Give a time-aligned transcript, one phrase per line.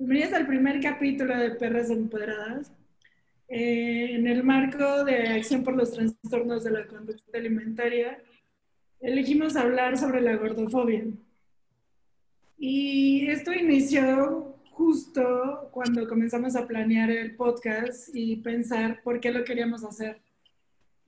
[0.00, 2.72] Bienvenidos al primer capítulo de Perras Empoderadas.
[3.48, 8.18] Eh, en el marco de Acción por los Trastornos de la Conducta Alimentaria,
[8.98, 11.04] elegimos hablar sobre la gordofobia.
[12.56, 19.44] Y esto inició justo cuando comenzamos a planear el podcast y pensar por qué lo
[19.44, 20.22] queríamos hacer.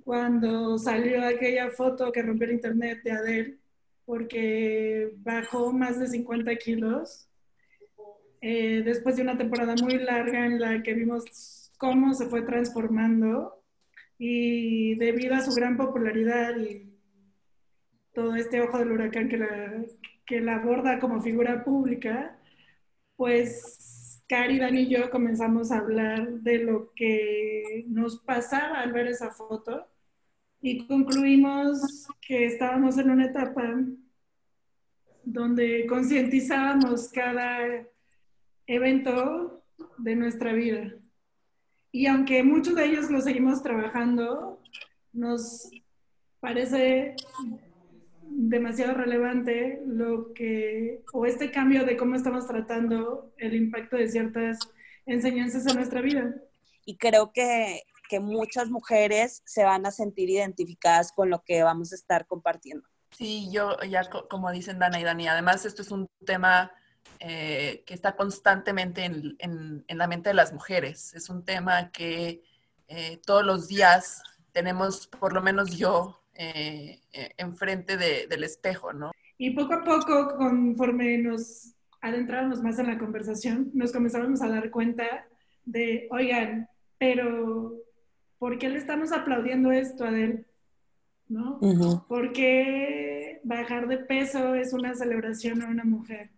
[0.04, 3.58] Cuando salió aquella foto que rompió el internet de Adele,
[4.04, 7.30] porque bajó más de 50 kilos
[8.42, 13.64] eh, después de una temporada muy larga en la que vimos cómo se fue transformando
[14.18, 16.92] y debido a su gran popularidad y
[18.12, 19.84] todo este ojo del huracán que la,
[20.26, 22.36] que la aborda como figura pública,
[23.16, 29.06] pues Cari, Dani y yo comenzamos a hablar de lo que nos pasaba al ver
[29.06, 29.86] esa foto
[30.60, 33.76] y concluimos que estábamos en una etapa
[35.24, 37.86] donde concientizábamos cada
[38.72, 39.62] evento
[39.98, 40.94] de nuestra vida.
[41.90, 44.60] Y aunque muchos de ellos lo seguimos trabajando,
[45.12, 45.70] nos
[46.40, 47.14] parece
[48.22, 54.58] demasiado relevante lo que, o este cambio de cómo estamos tratando el impacto de ciertas
[55.04, 56.34] enseñanzas en nuestra vida.
[56.84, 61.92] Y creo que, que muchas mujeres se van a sentir identificadas con lo que vamos
[61.92, 62.86] a estar compartiendo.
[63.10, 66.72] Sí, yo ya como dicen Dana y Dani, además esto es un tema
[67.24, 71.14] eh, que está constantemente en, la mente de las mujeres.
[71.14, 72.42] Es un tema que
[72.88, 77.00] eh, todos los días tenemos, por lo menos yo, eh,
[77.36, 79.12] enfrente del espejo, ¿no?
[79.38, 84.72] Y poco a poco, conforme nos adentrábamos más en la conversación, nos comenzamos a dar
[84.72, 85.28] cuenta
[85.64, 87.76] de, oigan, pero
[88.36, 90.44] ¿por qué le estamos aplaudiendo esto a él?
[91.28, 91.60] ¿No?
[92.08, 96.30] ¿Por qué bajar de peso es una celebración a una mujer?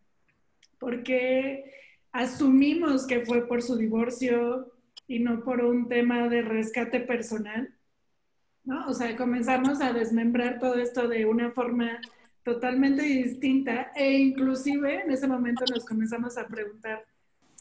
[0.78, 1.64] Porque
[2.12, 4.72] asumimos que fue por su divorcio
[5.06, 7.75] y no por un tema de rescate personal,
[8.64, 8.86] ¿no?
[8.86, 12.00] O sea, comenzamos a desmembrar todo esto de una forma
[12.43, 17.04] totalmente distinta e inclusive en ese momento nos comenzamos a preguntar,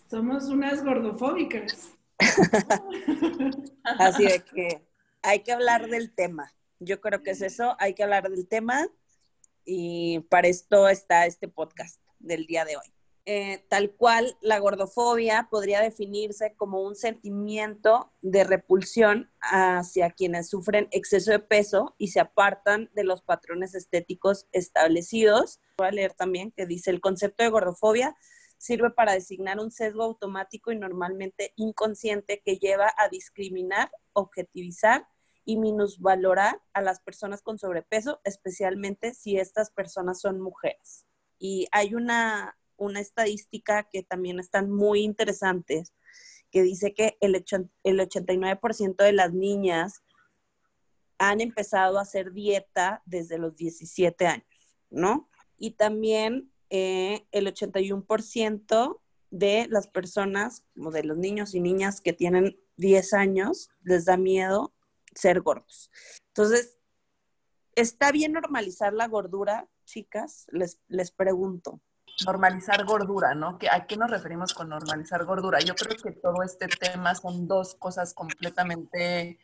[0.09, 1.91] somos unas gordofóbicas.
[3.83, 4.81] Así de que
[5.21, 6.53] hay que hablar del tema.
[6.79, 8.88] Yo creo que es eso, hay que hablar del tema
[9.65, 12.92] y para esto está este podcast del día de hoy.
[13.25, 20.89] Eh, tal cual la gordofobia podría definirse como un sentimiento de repulsión hacia quienes sufren
[20.91, 25.62] exceso de peso y se apartan de los patrones estéticos establecidos.
[25.78, 28.13] Voy a leer también que dice el concepto de gordofobia
[28.57, 35.07] sirve para designar un sesgo automático y normalmente inconsciente que lleva a discriminar, objetivizar
[35.45, 41.06] y minusvalorar a las personas con sobrepeso, especialmente si estas personas son mujeres.
[41.39, 45.94] Y hay una una estadística que también están muy interesantes,
[46.51, 50.03] que dice que el, el 89% de las niñas
[51.17, 55.29] han empezado a hacer dieta desde los 17 años, ¿no?
[55.57, 59.01] Y también eh, el 81%
[59.31, 64.17] de las personas, como de los niños y niñas que tienen 10 años, les da
[64.17, 64.73] miedo
[65.16, 65.91] ser gordos.
[66.28, 66.78] Entonces,
[67.75, 70.45] ¿está bien normalizar la gordura, chicas?
[70.51, 71.81] Les, les pregunto
[72.25, 73.57] normalizar gordura, ¿no?
[73.72, 75.59] ¿A qué nos referimos con normalizar gordura?
[75.59, 79.40] Yo creo que todo este tema son dos cosas completamente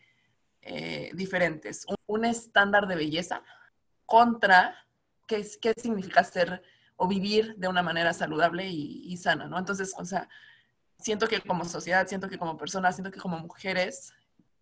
[0.62, 1.85] eh, diferentes.
[2.06, 3.41] Un, estándar de belleza
[4.06, 4.75] contra
[5.25, 6.62] qué, qué significa ser
[6.96, 9.57] o vivir de una manera saludable y, sana, ¿no?
[9.57, 10.28] Entonces, o sea,
[10.97, 14.13] siento que como sociedad, siento que como personas, siento que como mujeres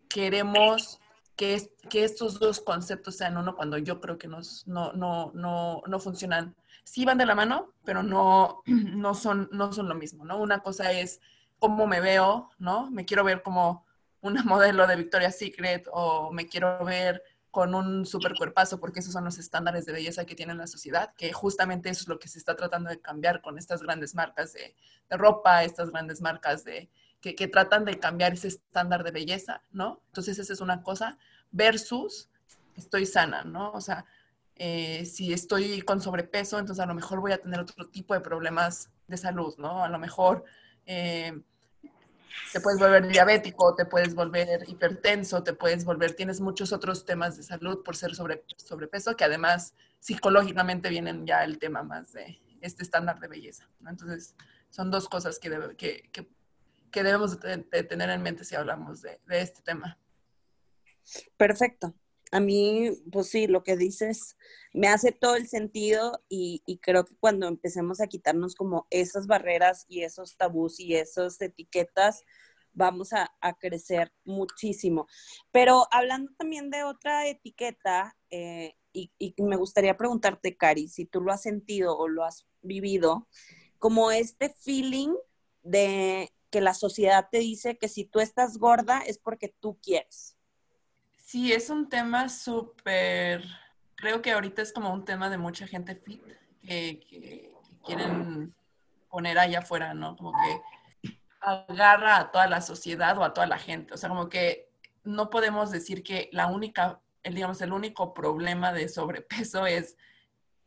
[0.08, 1.00] queremos
[1.36, 5.82] que, que estos dos conceptos sean uno cuando yo creo que nos, no, no, no,
[5.88, 6.56] no funcionan
[6.88, 10.40] sí van de la mano, pero no, no, son, no son lo mismo, ¿no?
[10.40, 11.20] Una cosa es
[11.60, 12.90] cómo me veo, ¿no?
[12.90, 13.86] Me quiero ver como
[14.22, 17.22] una modelo de Victoria's Secret o me quiero ver
[17.52, 21.14] con un super cuerpazo, porque esos son los estándares de belleza que tiene la sociedad,
[21.18, 24.54] que justamente eso es lo que se está tratando de cambiar con estas grandes marcas
[24.54, 24.76] de,
[25.10, 26.90] ropa, estas grandes marcas de,
[27.20, 30.02] que, que, tratan de cambiar ese estándar de belleza, ¿no?
[30.08, 31.18] Entonces esa es una cosa,
[31.52, 32.30] versus
[32.76, 33.72] estoy sana, ¿no?
[33.72, 34.06] O sea,
[34.60, 38.22] eh, si estoy con sobrepeso, entonces a lo mejor voy a tener otro tipo de
[38.22, 39.84] problemas de salud, ¿no?
[39.84, 40.44] A lo mejor
[40.86, 41.40] eh,
[42.52, 47.38] te puedes volver diabético, te puedes volver hipertenso, te puedes volver, tienes muchos otros temas
[47.38, 52.40] de salud por ser sobre, sobrepeso, que además psicológicamente vienen ya el tema más de
[52.62, 53.90] este estándar de belleza, ¿no?
[53.90, 54.36] Entonces,
[54.70, 56.10] son dos cosas que, que,
[56.92, 59.98] que, debemos de tener en mente si hablamos de este tema.
[61.38, 61.94] Perfecto.
[62.32, 64.38] A mí, pues sí, lo que dices
[64.74, 69.86] me hace todo el sentido y, creo que cuando empecemos a quitarnos como esas barreras
[69.88, 72.24] y esos tabús y esas etiquetas,
[72.74, 75.08] vamos a, a crecer muchísimo.
[75.52, 81.22] Pero hablando también de otra etiqueta, eh, y, y, me gustaría preguntarte, Cari, si tú
[81.22, 83.28] lo has sentido o lo has vivido,
[83.80, 85.14] como este feeling
[85.64, 90.37] de que la sociedad te dice que si tú estás gorda es porque tú quieres.
[91.28, 93.44] Sí, es un tema súper,
[93.96, 96.24] creo que ahorita es como un tema de mucha gente fit
[96.62, 97.52] que,
[97.84, 98.56] quieren
[99.10, 100.16] poner allá afuera, ¿no?
[100.16, 103.94] Como que agarra a toda la sociedad o a toda la gente.
[103.94, 104.70] O sea, como que
[105.04, 109.98] no podemos decir que la única, el, digamos, el único problema de sobrepeso es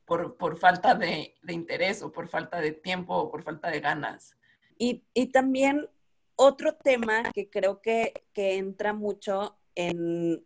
[0.05, 3.81] por, por falta de, de, interés o por falta de tiempo o por falta de
[3.81, 4.37] ganas.
[4.77, 5.89] Y, y también
[6.37, 10.45] otro tema que creo que, que entra mucho en,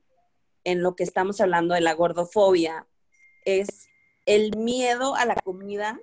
[0.64, 2.87] en lo que estamos hablando de la gordofobia
[3.44, 3.88] es
[4.26, 6.00] el miedo a la comida,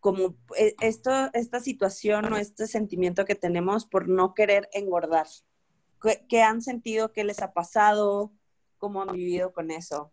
[0.00, 5.26] como e, esto, esta situación o este sentimiento que tenemos por no querer engordar.
[6.28, 7.12] ¿Qué, han sentido?
[7.12, 8.32] ¿Qué les ha pasado?
[8.78, 10.12] ¿Cómo han vivido con eso?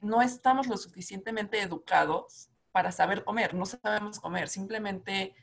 [0.00, 5.34] No estamos lo suficientemente educados para saber comer, no sabemos comer, simplemente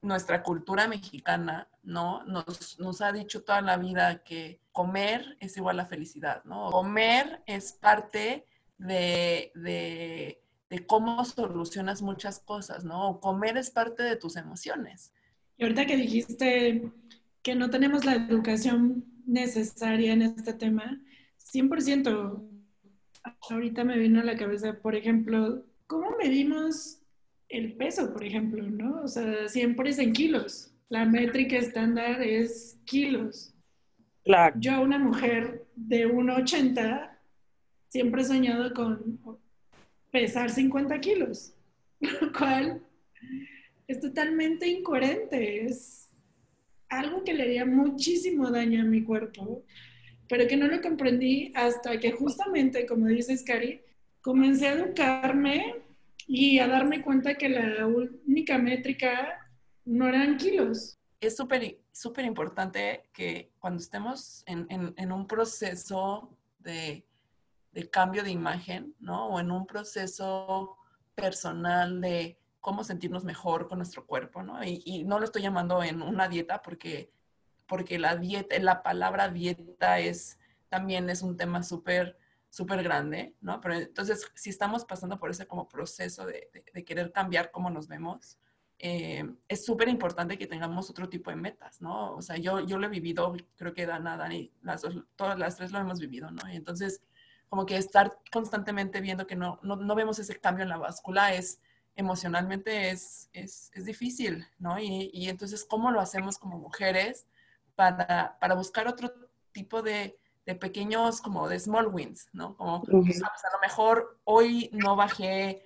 [0.00, 2.24] nuestra cultura mexicana, ¿no?
[2.24, 6.70] Nos, nos, ha dicho toda la vida que comer es igual a felicidad, ¿no?
[6.70, 8.44] Comer es parte
[8.76, 13.18] de, de, cómo solucionas muchas cosas, ¿no?
[13.20, 15.14] Comer es parte de tus emociones.
[15.56, 16.92] Y ahorita que dijiste
[17.42, 21.00] que no tenemos la educación necesaria en este tema,
[21.54, 22.46] 100%,
[23.48, 26.98] ahorita me vino a la cabeza, por ejemplo, ¿cómo medimos
[27.48, 29.04] el peso, por ejemplo, ¿no?
[29.04, 30.74] O sea, siempre es en kilos.
[30.90, 33.55] La métrica estándar es kilos.
[34.26, 34.56] Claro.
[34.58, 37.16] Yo, una mujer de 1,80,
[37.86, 39.20] siempre he soñado con
[40.10, 41.54] pesar 50 kilos,
[42.00, 42.82] lo cual
[43.86, 45.64] es totalmente incoherente.
[45.66, 46.10] Es
[46.88, 49.64] algo que le haría muchísimo daño a mi cuerpo,
[50.28, 53.80] pero que no lo comprendí hasta que justamente, como dices, Cari,
[54.22, 55.76] comencé a educarme
[56.26, 59.38] y a darme cuenta que la única métrica
[59.84, 60.98] no eran kilos.
[61.20, 61.62] Es súper
[61.96, 67.06] súper importante que cuando estemos en, un proceso de,
[67.90, 69.28] cambio de imagen, ¿no?
[69.28, 70.76] O en un proceso
[71.14, 74.62] personal de cómo sentirnos mejor con nuestro cuerpo, ¿no?
[74.62, 77.10] Y, no lo estoy llamando en una dieta porque,
[77.66, 80.38] porque la dieta, la palabra dieta es,
[80.68, 82.18] también es un tema súper
[82.50, 83.60] súper grande, ¿no?
[83.60, 88.38] Pero entonces, si estamos pasando por ese como proceso de querer cambiar cómo nos vemos,
[88.78, 92.14] eh, es súper importante que tengamos otro tipo de metas, ¿no?
[92.14, 95.56] O sea, yo, yo lo he vivido, creo que Dana, Dani, las dos, todas las
[95.56, 96.48] tres lo hemos vivido, ¿no?
[96.50, 97.02] Y entonces,
[97.48, 101.32] como que estar constantemente viendo que no, no, no vemos ese cambio en la báscula
[101.32, 101.60] es
[101.94, 104.78] emocionalmente es, es, es difícil, ¿no?
[104.78, 107.26] Y, y, entonces, ¿cómo lo hacemos como mujeres
[107.74, 109.12] para, para buscar otro
[109.52, 112.54] tipo de, de pequeños, como de small wins, ¿no?
[112.56, 113.24] Como, uh -huh.
[113.24, 115.64] a lo mejor hoy no bajé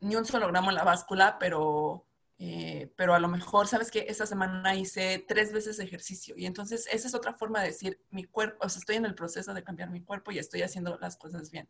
[0.00, 2.05] ni un solo gramo en la báscula, pero,
[2.38, 6.86] eh, pero a lo mejor, sabes que esta semana hice tres veces ejercicio y entonces
[6.92, 9.64] esa es otra forma de decir, mi cuerpo, o sea, estoy en el proceso de
[9.64, 11.68] cambiar mi cuerpo y estoy haciendo las cosas bien.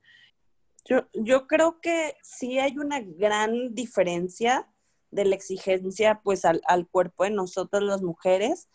[0.85, 4.69] Yo, yo creo que sí hay una gran diferencia
[5.11, 8.69] de la exigencia pues al, al cuerpo de nosotros las mujeres,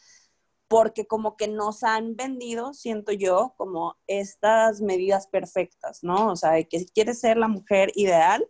[0.70, 6.32] porque como que nos han vendido, siento yo, como estas medidas perfectas, ¿no?
[6.32, 8.48] O sea, que si quieres ser la mujer ideal,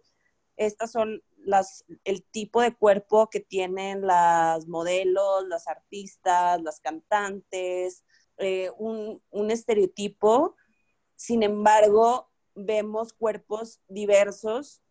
[0.58, 8.04] estas son las, el tipo de cuerpo que tienen las modelos, las artistas, las cantantes,
[8.38, 9.22] eh, un,
[9.52, 10.56] estereotipo.
[11.16, 14.82] Sin embargo, vemos cuerpos diversos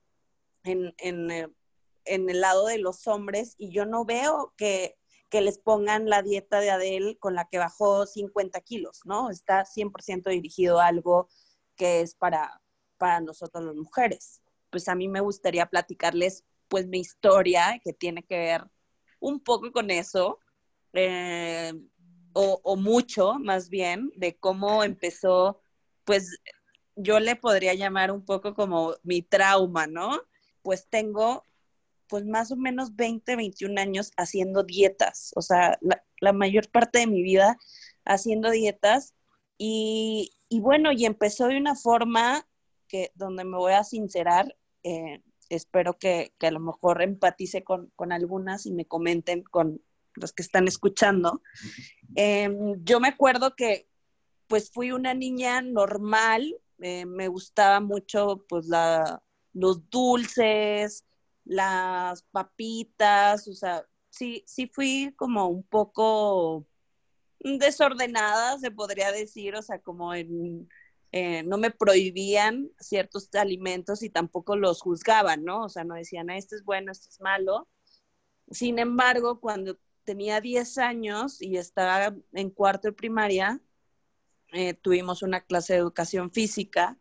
[0.64, 4.96] eh, en el lado de los hombres y yo no veo que
[5.30, 9.30] que les pongan la dieta de Adele con la que bajó 50 kilos, ¿no?
[9.30, 11.28] Está 100% dirigido a algo
[11.76, 12.60] que es para,
[12.98, 14.42] para nosotros las mujeres.
[14.70, 18.64] Pues a mí me gustaría platicarles pues mi historia que tiene que ver
[19.18, 20.38] un poco con eso,
[20.92, 21.72] eh,
[22.32, 25.60] o, o mucho más bien, de cómo empezó,
[26.04, 26.38] pues
[26.96, 30.20] yo le podría llamar un poco como mi trauma, ¿no?
[30.62, 31.44] Pues tengo
[32.10, 35.78] pues más o menos 20, 21 años haciendo dietas, o sea,
[36.20, 37.56] la, mayor parte de mi vida
[38.04, 39.14] haciendo dietas
[39.56, 42.46] y, y, bueno, y empezó de una forma
[42.88, 47.90] que donde me voy a sincerar, eh, espero que, que, a lo mejor empatice con,
[47.96, 49.80] con, algunas y me comenten con
[50.14, 51.42] los que están escuchando.
[52.16, 52.48] Eh,
[52.82, 53.88] yo me acuerdo que
[54.46, 59.22] pues fui una niña normal, eh, me gustaba mucho pues la,
[59.52, 61.04] los dulces,
[61.44, 66.66] las papitas, o sea, sí, sí fui como un poco
[67.38, 70.68] desordenada, se podría decir, o sea, como en,
[71.12, 75.64] eh, no me prohibían ciertos alimentos y tampoco los juzgaban, ¿no?
[75.64, 77.68] O sea, no decían, ah, este es bueno, este es malo.
[78.50, 83.60] Sin embargo, cuando tenía 10 años y estaba en cuarto de primaria,
[84.52, 86.96] eh, tuvimos una clase de educación física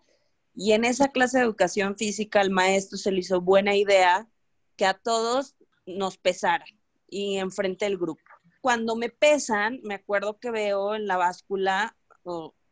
[0.55, 4.27] y en esa clase de educación física al maestro se le hizo buena idea
[4.75, 6.67] que a todos nos pesaran
[7.07, 8.21] y enfrente del grupo.
[8.61, 11.95] Cuando me pesan, me acuerdo que veo en la báscula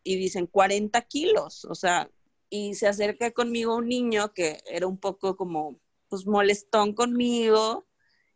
[0.07, 2.09] y dicen 40 kilos, o sea,
[2.49, 7.85] y se acerca conmigo un niño que era un poco como, pues molestón conmigo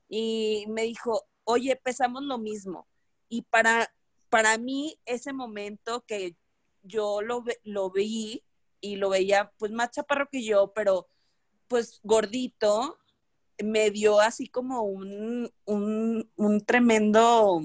[0.09, 2.89] y me dijo, oye, pesamos lo mismo.
[3.29, 3.93] Y para,
[4.29, 6.35] para mí ese momento que
[6.83, 8.43] yo lo, lo vi
[8.81, 11.07] y lo veía pues más chaparro que yo, pero
[11.69, 12.99] pues gordito,
[13.63, 17.61] me dio así como un, un, un tremendo,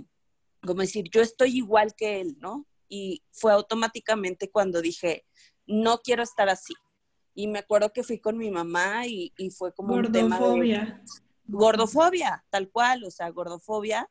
[0.64, 2.66] como decir, yo estoy igual que él, ¿no?
[2.88, 5.24] Y fue automáticamente cuando dije,
[5.66, 6.74] no quiero estar así.
[7.34, 10.94] Y me acuerdo que fui con mi mamá y, fue como un tema de
[11.44, 14.10] gordofobia, tal cual, o sea, gordofobia.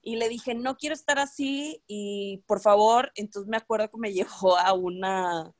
[0.00, 4.12] Y le dije, no quiero estar así y por favor, entonces me acuerdo que me
[4.42, 5.52] llevó a una,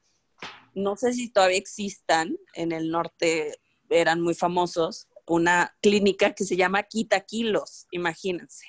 [0.75, 3.59] no sé si todavía existan, en el norte
[3.89, 8.67] eran muy famosos, una clínica que se llama Quita Kilos, imagínense.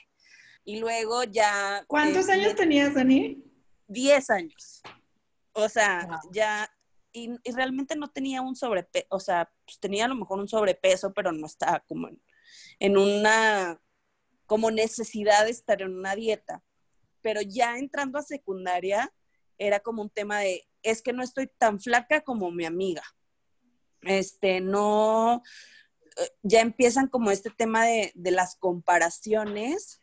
[0.63, 1.83] Y luego ya...
[1.87, 3.43] ¿Cuántos eh, años tenías, Dani?
[3.87, 4.81] 10 años.
[5.53, 6.69] O sea, ya,
[7.11, 11.13] y, realmente no tenía un sobrepeso, o sea, pues tenía a lo mejor un sobrepeso,
[11.13, 12.09] pero no estaba como
[12.79, 13.79] en, una,
[14.45, 16.61] como necesidad de estar en una dieta.
[17.21, 19.13] Pero ya entrando a secundaria,
[19.57, 23.03] era como un tema de, es que no estoy tan flaca como mi amiga.
[24.01, 25.41] Este, no,
[26.17, 30.01] eh, ya empiezan como este tema de, de las comparaciones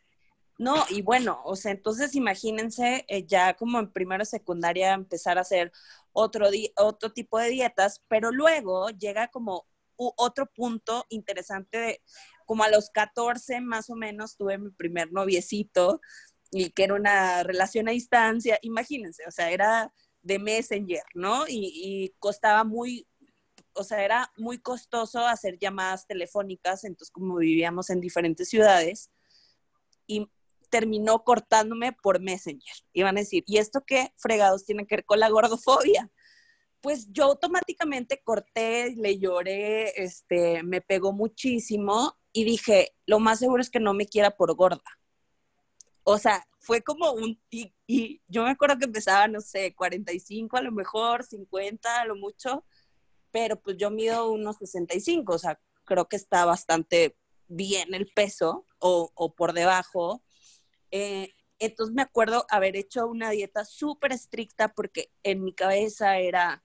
[0.63, 5.41] no, y bueno, o sea, entonces imagínense eh, ya como en primera secundaria empezar a
[5.41, 5.73] hacer
[6.13, 12.01] otro, otro tipo de dietas, pero luego llega como otro punto interesante de,
[12.45, 15.99] como a los 14 más o menos tuve mi primer noviecito
[16.51, 19.91] y que era una relación a distancia, imagínense, o sea, era
[20.21, 21.45] de Messenger, ¿no?
[21.47, 23.05] Y, y costaba muy,
[23.73, 29.09] o sea, era muy costoso hacer llamadas telefónicas, entonces como vivíamos en diferentes ciudades,
[30.07, 30.29] y
[30.73, 32.73] terminó cortándome por Messenger.
[32.93, 36.09] Iban a decir, ¿y esto qué fregados tiene que ver con la gordofobia?
[36.81, 43.61] Pues yo automáticamente corté, le lloré, este, me pegó muchísimo y dije, lo más seguro
[43.61, 44.81] es que no me quiera por gorda.
[46.01, 50.57] O sea, fue como un, y, y yo me acuerdo que empezaba, no sé, 45
[50.57, 52.65] a lo mejor, 50 a lo mucho,
[53.29, 57.15] pero pues yo mido unos 65, o sea, creo que está bastante
[57.47, 60.23] bien el peso o, o por debajo
[60.93, 66.63] eh, entonces me acuerdo haber hecho una dieta súper estricta porque en mi cabeza era,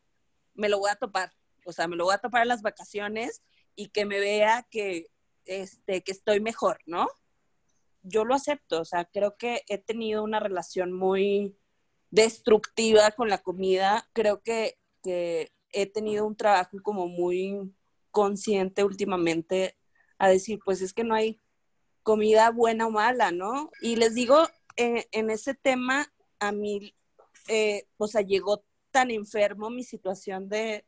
[0.53, 1.33] me lo voy a topar,
[1.65, 3.43] o sea, me lo voy a topar las vacaciones
[3.75, 5.07] y que me vea que,
[5.47, 7.09] este, que estoy mejor, ¿no?
[8.03, 11.57] Yo lo acepto, o sea, creo que he tenido una relación muy
[12.11, 17.75] destructiva con la comida, creo que, que he tenido un trabajo como muy
[18.11, 19.79] consciente últimamente
[20.19, 21.41] a decir, pues es que no hay
[22.09, 23.71] comida buena o mala, ¿no?
[23.83, 24.49] Y les digo,
[24.79, 26.11] eh, en ese tema,
[26.41, 26.95] a mí,
[27.49, 30.87] eh, o sea, llegó tan enfermo mi situación de,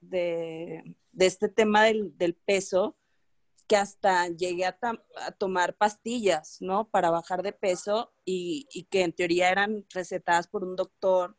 [1.18, 2.96] este tema del, peso
[3.68, 4.78] que hasta llegué a,
[5.36, 6.88] tomar pastillas, ¿no?
[6.88, 11.36] Para bajar de peso y, que en teoría eran recetadas por un doctor.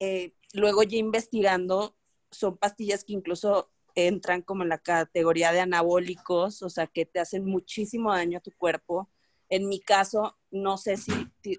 [0.00, 1.96] Eh, luego ya investigando,
[2.32, 7.20] son pastillas que incluso entran como en la categoría de anabólicos, o sea, que te
[7.20, 9.10] hacen muchísimo daño a tu cuerpo.
[9.48, 11.12] En mi caso, no sé si,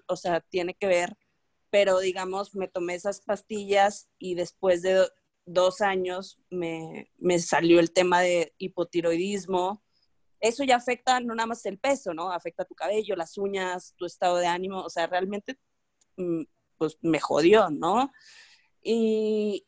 [0.06, 1.16] o sea, tiene que ver,
[1.70, 5.08] pero digamos, me tomé esas pastillas y después de
[5.46, 9.82] dos años me, me salió el tema de hipotiroidismo.
[10.40, 12.30] Eso ya afecta no nada más el peso, ¿no?
[12.32, 15.58] Afecta tu cabello, las uñas, tu estado de ánimo, o sea, realmente,
[16.16, 16.42] mm,
[16.76, 18.12] pues me jodió, ¿no?
[18.82, 19.66] Y,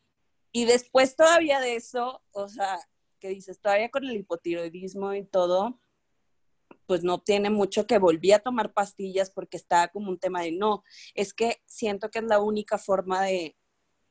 [0.51, 2.79] y después todavía de eso, o sea,
[3.19, 5.79] que dices, todavía con el hipotiroidismo y todo,
[6.85, 10.51] pues no tiene mucho que volví a tomar pastillas porque estaba como un tema de
[10.53, 13.55] no, es que siento que es la única forma de,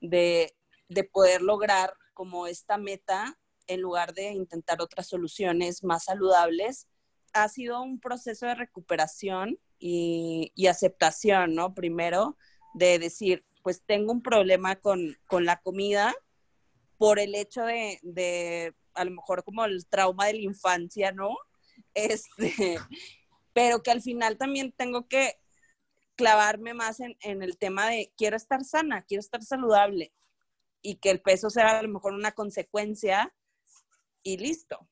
[0.00, 0.54] de,
[0.88, 6.88] de poder lograr como esta meta en lugar de intentar otras soluciones más saludables.
[7.32, 11.74] Ha sido un proceso de recuperación y, y aceptación, ¿no?
[11.74, 12.36] Primero,
[12.74, 16.14] de decir, pues tengo un problema con, con la comida,
[16.98, 21.30] por el hecho de, de, a lo mejor como el trauma de la infancia, ¿no?
[21.94, 22.76] Este,
[23.52, 25.36] pero que al final también tengo que
[26.16, 30.12] clavarme más en, en, el tema de quiero estar sana, quiero estar saludable
[30.82, 33.32] y que el peso sea a lo mejor una consecuencia
[34.22, 34.88] y listo.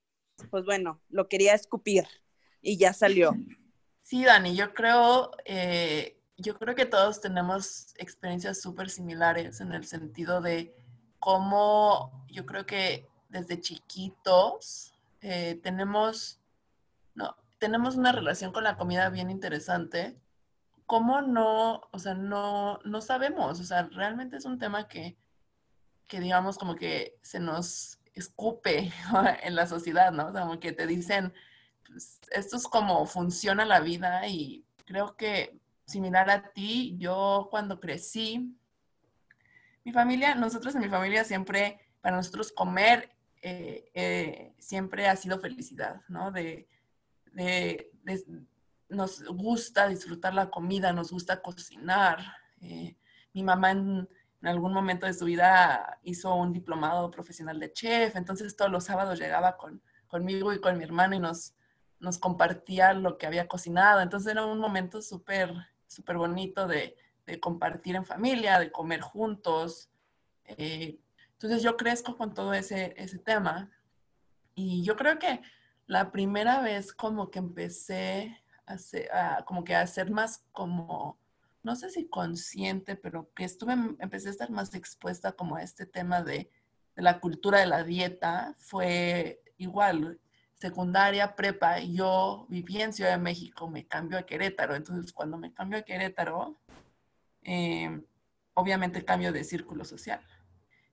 [0.50, 2.06] Pues bueno, lo quería escupir
[2.60, 3.32] y ya salió.
[4.08, 9.84] Sí, Dani, yo creo, eh, yo creo que todos tenemos experiencias súper similares en el
[9.84, 10.76] sentido de
[11.26, 16.38] cómo yo creo que desde chiquitos eh, tenemos,
[17.16, 20.16] no, tenemos una relación con la comida bien interesante.
[20.86, 23.58] ¿Cómo no, o sea, no, no sabemos?
[23.58, 25.16] O sea, realmente es un tema que,
[26.06, 28.92] que digamos como que se nos escupe
[29.42, 30.28] en la sociedad, ¿no?
[30.28, 31.34] O sea, como que te dicen,
[31.88, 37.80] pues, esto es como funciona la vida y creo que similar a ti, yo cuando
[37.80, 38.56] crecí,
[39.86, 43.08] mi familia, nosotros en mi familia siempre, para nosotros comer
[43.40, 46.32] eh, eh, siempre ha sido felicidad, ¿no?
[46.32, 46.68] De,
[48.88, 52.18] nos gusta disfrutar la comida, nos gusta cocinar.
[52.60, 52.96] Eh,
[53.32, 54.08] mi mamá en,
[54.42, 58.82] en, algún momento de su vida hizo un diplomado profesional de chef, entonces todos los
[58.82, 61.54] sábados llegaba con, conmigo y con mi hermano y nos,
[62.00, 64.00] nos compartía lo que había cocinado.
[64.00, 65.54] Entonces era un momento súper,
[65.86, 69.90] súper bonito de, de, compartir en familia, de comer juntos.
[70.44, 70.98] Eh,
[71.32, 73.70] entonces yo crezco con todo ese, ese tema.
[74.54, 75.42] Y yo creo que
[75.86, 78.76] la primera vez como que empecé a,
[79.12, 81.18] a, como que a ser más como,
[81.62, 85.86] no sé si consciente, pero que estuve, empecé a estar más expuesta como a este
[85.86, 86.50] tema de,
[86.96, 90.18] de la cultura de la dieta, fue igual,
[90.56, 94.74] secundaria, prepa, yo viví en Ciudad de México, me cambio a Querétaro.
[94.74, 96.58] Entonces, cuando me cambio a Querétaro,
[97.46, 98.02] eh,
[98.54, 100.20] obviamente cambio de círculo social.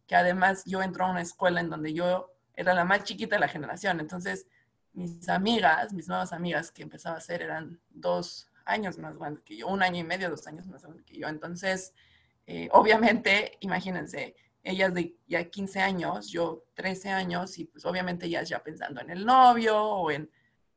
[0.08, 3.42] Que además yo entro a una escuela en donde yo era la más chiquita de
[3.42, 4.00] la generación.
[4.00, 4.46] Entonces,
[4.94, 9.58] mis amigas, mis nuevas amigas que empezaba a hacer eran dos años más grandes que
[9.58, 11.28] yo, un año y medio, dos años más grandes que yo.
[11.28, 11.94] Entonces,
[12.46, 18.48] eh, obviamente, imagínense, ellas de ya 15 años, yo 13 años, y pues obviamente ellas
[18.48, 20.30] ya pensando en el novio o en,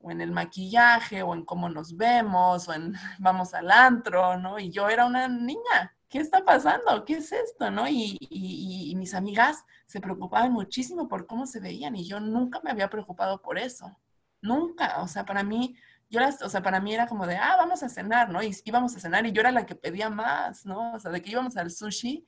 [0.07, 4.59] o en el maquillaje o en cómo nos vemos o en vamos al antro, ¿no?
[4.59, 7.05] Y yo era una niña, ¿qué está pasando?
[7.05, 7.71] ¿Qué es esto?
[7.71, 7.89] ¿No?
[7.89, 12.89] Y, mis amigas se preocupaban muchísimo por cómo se veían y yo nunca me había
[12.89, 13.99] preocupado por eso,
[14.41, 15.77] nunca, o sea, para mí...
[16.09, 18.41] Yo las, o sea, para mí era como de, ah, vamos a cenar, ¿no?
[18.41, 20.93] Y íbamos a cenar y yo era la que pedía más, ¿no?
[20.93, 22.25] O sea, de que íbamos al sushi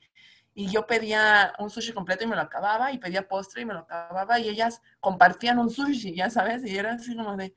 [0.53, 3.73] y yo pedía un sushi completo y me lo acababa, y pedía postre y me
[3.73, 7.55] lo acababa, y ellas compartían un sushi, ya sabes, y era así como de...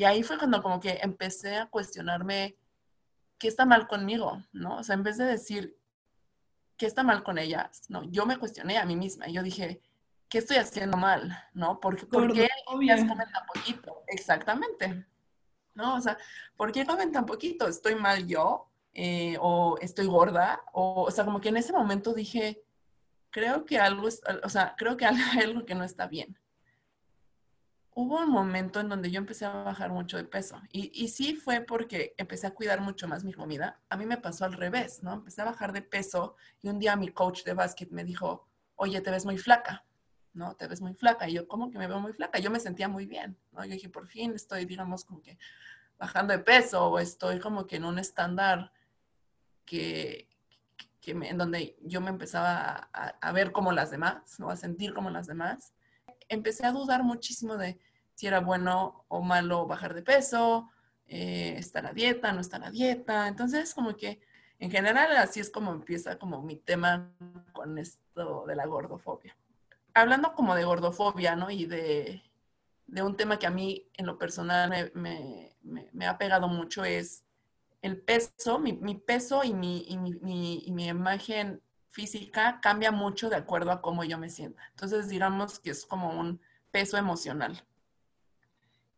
[0.00, 2.56] Y ahí fue cuando como que empecé a cuestionarme
[3.36, 4.78] qué está mal conmigo, ¿no?
[4.78, 5.76] O sea, en vez de decir
[6.78, 9.82] qué está mal con ellas, no, yo me cuestioné a mí misma y yo dije,
[10.30, 11.38] ¿qué estoy haciendo mal?
[11.52, 11.80] ¿No?
[11.80, 12.48] ¿Por, ¿por qué
[12.80, 14.02] ellas comen tan poquito?
[14.06, 15.04] Exactamente.
[15.74, 15.96] ¿No?
[15.96, 16.16] O sea,
[16.56, 17.68] ¿por qué comen tan poquito?
[17.68, 18.70] ¿Estoy mal yo?
[18.94, 22.64] Eh, o estoy gorda, o, o sea, como que en ese momento dije,
[23.28, 26.38] creo que algo, es, o sea, creo que hay algo que no está bien.
[28.00, 31.34] Hubo un momento en donde yo empecé a bajar mucho de peso y, y sí
[31.34, 33.78] fue porque empecé a cuidar mucho más mi comida.
[33.90, 35.12] A mí me pasó al revés, ¿no?
[35.12, 39.02] Empecé a bajar de peso y un día mi coach de básquet me dijo, oye,
[39.02, 39.84] te ves muy flaca,
[40.32, 40.56] ¿no?
[40.56, 41.28] Te ves muy flaca.
[41.28, 42.38] Y yo, ¿cómo que me veo muy flaca?
[42.38, 43.66] Yo me sentía muy bien, ¿no?
[43.66, 45.36] Yo dije, por fin estoy, digamos, como que
[45.98, 48.72] bajando de peso o estoy como que en un estándar
[49.66, 50.26] que,
[51.02, 54.48] que me, en donde yo me empezaba a, a, ver como las demás, ¿no?
[54.48, 55.74] a sentir como las demás,
[56.30, 57.78] empecé a dudar muchísimo de
[58.20, 60.70] si era bueno o malo bajar de peso,
[61.06, 63.26] eh, estar a dieta, no estar a dieta.
[63.26, 64.20] Entonces, como que
[64.58, 67.10] en general así es como empieza como mi tema
[67.54, 69.34] con esto de la gordofobia.
[69.94, 71.50] Hablando como de gordofobia, ¿no?
[71.50, 72.22] Y de,
[72.86, 77.24] de un tema que a mí en lo personal me, me, ha pegado mucho es
[77.80, 79.86] el peso, mi, peso y mi,
[80.20, 84.62] mi, imagen física cambia mucho de acuerdo a cómo yo me sienta.
[84.72, 86.38] Entonces, digamos que es como un
[86.70, 87.64] peso emocional.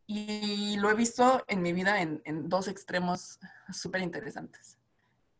[0.07, 3.39] Y lo he visto en mi vida en, en dos extremos
[3.73, 4.79] súper interesantes.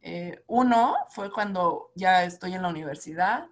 [0.01, 3.47] Eh, uno fue cuando ya estoy en la universidad,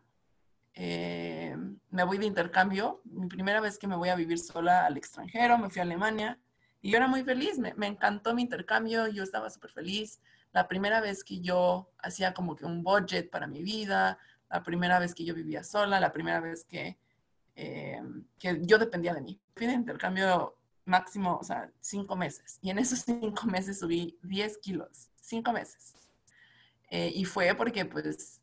[0.74, 1.56] eh,
[1.90, 5.58] me voy de intercambio, mi primera vez que me voy a vivir sola al extranjero,
[5.58, 6.40] me fui a Alemania
[6.82, 10.20] y yo era muy feliz, me, me encantó mi intercambio, yo estaba súper feliz.
[10.52, 14.18] La primera vez que yo hacía como que un budget para mi vida,
[14.48, 16.98] la primera vez que yo vivía sola, la primera vez que,
[17.54, 18.02] eh,
[18.38, 19.40] que yo dependía de mí.
[19.54, 22.58] Fui de intercambio máximo, o sea, cinco meses.
[22.62, 25.94] Y en esos cinco meses subí 10 kilos, cinco meses.
[26.90, 28.40] Eh, y fue porque pues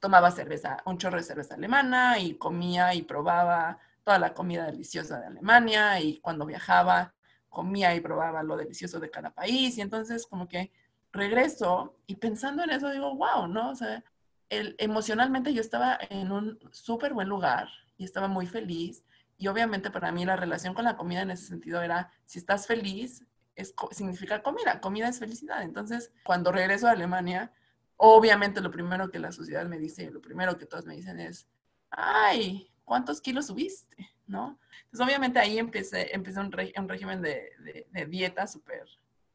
[0.00, 5.18] tomaba cerveza, un chorro de cerveza alemana y comía y probaba toda la comida deliciosa
[5.18, 7.14] de Alemania y cuando viajaba
[7.48, 10.72] comía y probaba lo delicioso de cada país y entonces como que
[11.12, 13.70] regreso y pensando en eso digo, wow, ¿no?
[13.70, 14.04] O sea,
[14.50, 19.04] emocionalmente yo estaba en un súper buen lugar y estaba muy feliz
[19.36, 22.66] y obviamente para mí la relación con la comida en ese sentido era, si estás
[22.66, 23.24] feliz,
[23.56, 25.62] es, significa comida, comida es felicidad.
[25.62, 27.52] Entonces, cuando regreso a Alemania,
[27.96, 31.46] obviamente lo primero que la sociedad me dice, lo primero que todos me dicen es,
[31.90, 34.10] ay, ¿cuántos kilos subiste?
[34.26, 34.58] ¿No?
[34.84, 38.86] Entonces, obviamente ahí empecé, empecé un, régimen de, dieta súper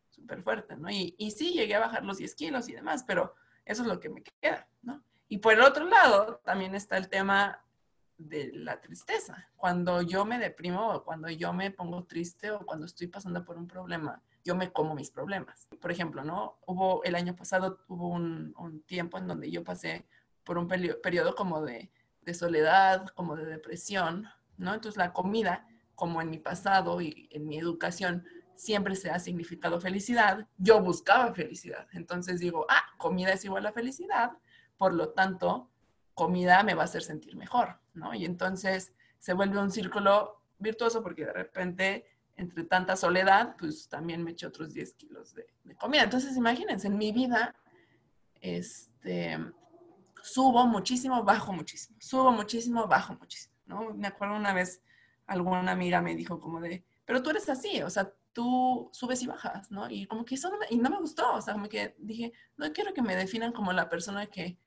[0.10, 0.90] súper fuerte, ¿no?
[0.90, 4.00] Y, y sí, llegué a bajar los 10 kilos y demás, pero eso es lo
[4.00, 5.02] que me queda, ¿no?
[5.30, 7.64] Y por el otro lado, también está el tema
[8.20, 9.50] de la tristeza.
[9.56, 13.58] Cuando yo me deprimo o cuando yo me pongo triste o cuando estoy pasando por
[13.58, 15.68] un problema, yo me como mis problemas.
[15.82, 16.60] Por ejemplo, ¿no?
[16.68, 20.06] Hubo el año pasado, hubo un, tiempo en donde yo pasé
[20.44, 24.28] por un periodo como de, de, soledad, como de depresión,
[24.58, 24.74] ¿no?
[24.74, 29.80] Entonces la comida, como en mi pasado y en mi educación, siempre se ha significado
[29.80, 31.88] felicidad, yo buscaba felicidad.
[31.94, 34.32] Entonces digo, ah, comida es igual a felicidad,
[34.78, 35.70] por lo tanto,
[36.20, 38.14] comida me va a hacer sentir mejor, ¿no?
[38.14, 44.24] Y entonces se vuelve un círculo virtuoso porque de repente, entre tanta soledad, pues también
[44.24, 46.04] me eché otros 10 kilos de, comida.
[46.04, 47.56] Entonces, imagínense, en mi vida,
[48.42, 49.38] este,
[50.24, 53.94] subo muchísimo, bajo muchísimo, subo muchísimo, bajo muchísimo, ¿no?
[53.94, 54.82] Me acuerdo una vez,
[55.28, 59.28] alguna amiga me dijo como de, pero tú eres así, o sea, tú subes y
[59.28, 59.90] bajas, ¿no?
[59.90, 62.34] Y como que eso no me, y no me gustó, o sea, como que dije,
[62.58, 64.58] no quiero que me definan como la persona que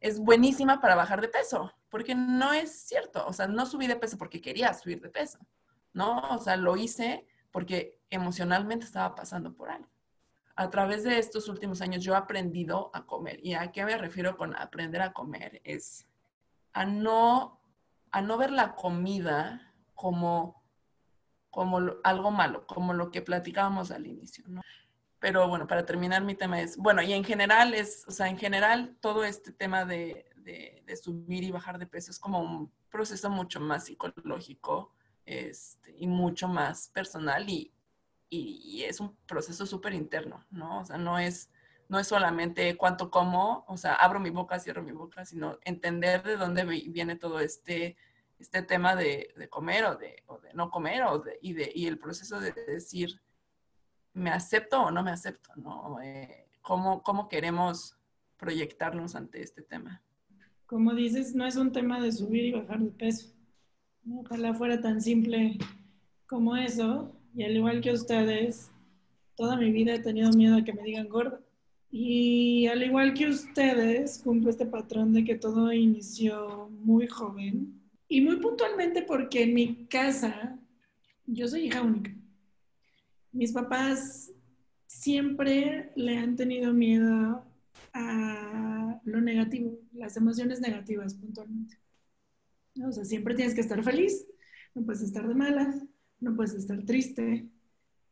[0.00, 3.94] es buenísima para bajar de peso, porque no es cierto, o sea, no subí de
[3.94, 5.38] peso porque quería subir de peso,
[5.92, 6.18] ¿no?
[6.30, 9.88] O sea, lo hice porque emocionalmente estaba pasando por algo.
[10.56, 13.38] A través de estos últimos años yo he aprendido a comer.
[13.46, 15.60] ¿Y a qué me refiero con aprender a comer?
[15.62, 16.08] Es
[16.72, 17.60] a no,
[18.10, 20.64] a no ver la comida como,
[21.48, 24.62] como algo malo, como lo que platicábamos al inicio, ¿no?
[25.20, 28.36] Pero bueno, para terminar mi tema es, bueno, y en general es, o sea, en
[28.36, 33.30] general todo este tema de, de, subir y bajar de peso es como un proceso
[33.30, 34.92] mucho más psicológico
[35.26, 37.72] este, y mucho más personal y,
[38.28, 40.80] y, es un proceso súper interno, ¿no?
[40.80, 41.50] O sea, no es,
[41.88, 46.22] no es solamente cuánto como, o sea, abro mi boca, cierro mi boca, sino entender
[46.22, 47.96] de dónde viene todo este,
[48.38, 51.70] este tema de, de comer o de, o de, no comer o de, y, de,
[51.74, 53.20] y el proceso de decir,
[54.12, 55.50] ¿me acepto o no me acepto?
[55.56, 56.00] ¿no?
[56.02, 57.96] Eh, ¿cómo, ¿Cómo queremos
[58.36, 60.02] proyectarnos ante este tema?
[60.66, 63.32] Como dices, no es un tema de subir y bajar de peso.
[64.10, 65.58] Ojalá fuera tan simple
[66.26, 67.12] como eso.
[67.34, 68.70] Y al igual que ustedes,
[69.36, 71.40] toda mi vida he tenido miedo a que me digan gorda.
[71.90, 77.80] Y al igual que ustedes, cumplo este patrón de que todo inició muy joven.
[78.08, 80.58] Y muy puntualmente porque en mi casa,
[81.26, 82.14] yo soy hija única
[83.34, 84.32] mis papás
[84.86, 87.44] siempre le han tenido miedo
[87.94, 91.78] a lo negativo, las emociones negativas puntualmente.
[92.84, 94.26] O sea, siempre tienes que estar feliz,
[94.74, 95.82] no puedes estar de malas,
[96.20, 97.48] no puedes estar triste.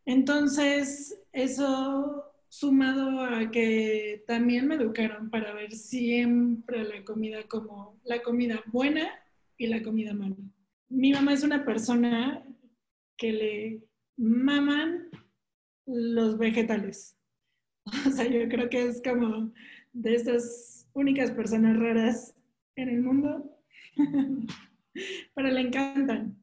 [0.04, 8.22] Entonces, eso sumado a que también me educaron para ver siempre la comida como la
[8.22, 9.08] comida buena
[9.56, 10.36] y la comida mala.
[10.88, 12.46] Mi mamá es una persona
[13.16, 13.82] que le
[14.16, 15.08] maman
[15.86, 17.16] los vegetales.
[18.06, 19.52] O sea, yo creo que es como
[19.92, 22.34] de estas únicas personas raras
[22.76, 23.58] en el mundo,
[25.34, 26.36] pero le encantan.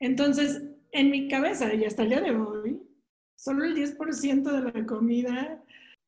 [0.00, 2.80] Entonces, en mi cabeza y hasta el día de hoy,
[3.36, 5.62] solo el 10% de la comida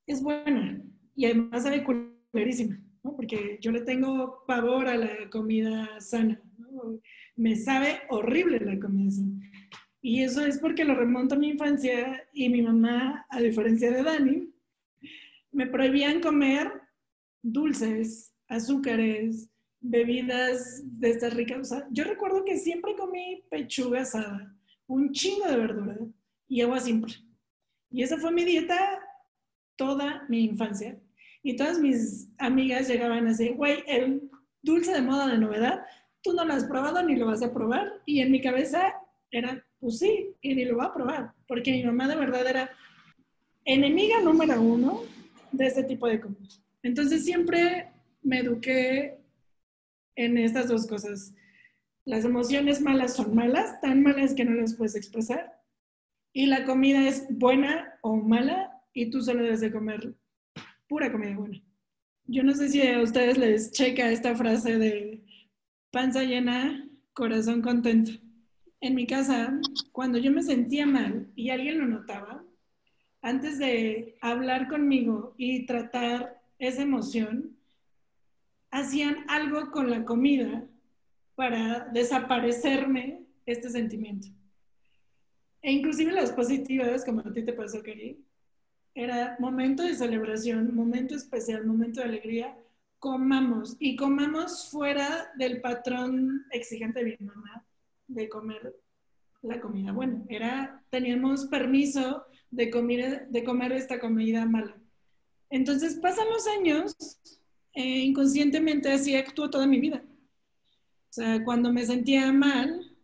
[0.07, 0.81] es buena
[1.14, 3.16] y además sabe culerísima, ¿no?
[3.16, 6.40] porque yo le tengo pavor a la comida sana.
[7.37, 9.40] Me sabe horrible la comida sana.
[10.00, 14.02] Y eso es porque lo remonto a mi infancia y mi mamá, a diferencia de
[14.02, 14.55] Dani,
[15.57, 16.71] me prohibían comer
[17.42, 19.49] dulces, azúcares,
[19.81, 21.75] bebidas de estas ricas.
[21.90, 24.55] yo recuerdo que siempre comí pechuga asada,
[24.87, 25.97] un chingo de verdura
[26.47, 27.14] y agua simple.
[27.90, 29.01] Y esa fue mi dieta
[29.77, 31.01] toda mi infancia.
[31.42, 34.29] Y todas mis amigas llegaban así, güey, el
[34.61, 35.87] dulce de moda de novedad,
[36.23, 38.03] tú no lo has probado ni lo vas a probar.
[38.05, 38.95] Y en mi cabeza
[39.31, 42.71] era pues sí, y ni lo va a probar, porque mi mamá de verdad era
[43.64, 45.15] enemiga número uno
[45.52, 46.62] de este tipo de cosas.
[46.82, 47.88] Entonces siempre
[48.22, 49.18] me eduqué
[50.14, 51.35] en estas dos cosas.
[52.04, 55.61] Las emociones malas son malas, tan malas que no las puedes expresar.
[56.32, 60.14] Y la comida es buena o mala y tú solo debes de comer
[60.88, 61.62] pura comida buena.
[62.24, 65.24] Yo no sé si a ustedes les checa esta frase de
[65.90, 68.12] panza llena, corazón contento.
[68.80, 69.59] En mi casa,
[69.92, 72.44] cuando yo me sentía mal y alguien lo notaba,
[73.27, 77.57] antes de hablar conmigo y tratar esa emoción,
[78.71, 80.65] hacían algo con la comida
[81.35, 84.29] para desaparecerme este sentimiento.
[85.61, 88.25] E inclusive las positivas, como a ti te pasó, Kari,
[88.95, 92.57] era momento de celebración, momento especial, momento de alegría,
[93.01, 97.67] comamos y comamos fuera del patrón exigente de mi mamá
[98.07, 98.77] de comer
[99.43, 99.91] la comida.
[99.91, 104.76] Bueno, era, teníamos permiso de comer, de comer esta comida mala.
[105.50, 106.96] Entonces pasan los años,
[107.74, 110.02] eh, inconscientemente así actuó toda mi vida.
[111.11, 112.94] O sea, cuando me sentía mal,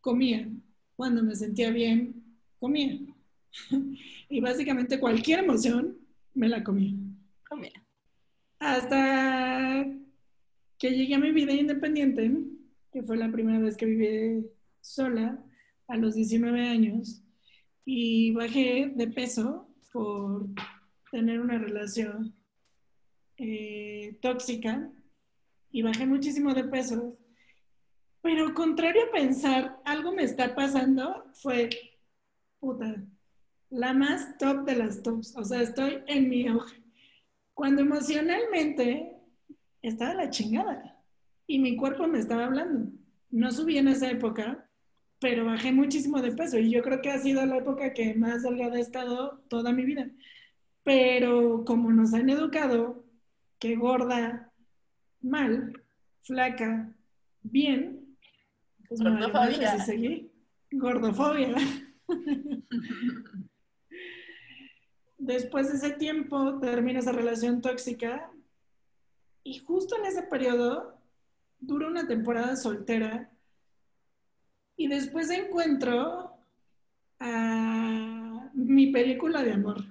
[0.00, 0.48] comía.
[0.94, 2.24] Cuando me sentía bien,
[2.58, 2.98] comía.
[4.28, 5.98] y básicamente cualquier emoción
[6.34, 6.94] me la comía.
[7.48, 7.82] Comía.
[8.58, 9.86] Hasta
[10.78, 12.30] que llegué a mi vida independiente,
[12.92, 14.46] que fue la primera vez que viví
[14.80, 15.42] sola
[15.88, 17.22] a los 19 años,
[17.86, 20.48] y bajé de peso por
[21.12, 22.34] tener una relación
[23.38, 24.90] eh, tóxica
[25.70, 27.16] y bajé muchísimo de peso.
[28.20, 31.70] Pero contrario a pensar, algo me está pasando, fue,
[32.58, 33.04] puta,
[33.70, 35.36] la más top de las tops.
[35.36, 36.82] O sea, estoy en mi auge.
[37.54, 39.16] Cuando emocionalmente
[39.80, 41.00] estaba la chingada
[41.46, 42.90] y mi cuerpo me estaba hablando.
[43.30, 44.65] No subí en esa época,
[45.18, 48.42] pero bajé muchísimo de peso y yo creo que ha sido la época que más
[48.42, 50.10] delgada he estado toda mi vida.
[50.82, 53.04] Pero como nos han educado
[53.58, 54.52] que gorda,
[55.20, 55.82] mal,
[56.22, 56.94] flaca,
[57.42, 58.16] bien,
[58.88, 59.78] pues Gordofobia.
[59.80, 60.30] seguí.
[60.70, 61.54] Gordofobia.
[65.18, 68.30] Después de ese tiempo termina esa relación tóxica
[69.42, 71.00] y justo en ese periodo
[71.58, 73.30] dura una temporada soltera
[74.76, 76.32] y después encuentro
[77.18, 79.84] a mi película de amor.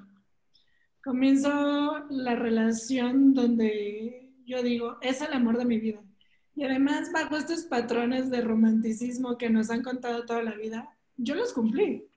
[1.03, 6.01] Comienzo la relación donde yo digo, es el amor de mi vida.
[6.55, 11.35] Y además, bajo estos patrones de romanticismo que nos han contado toda la vida, yo
[11.35, 12.07] los cumplí.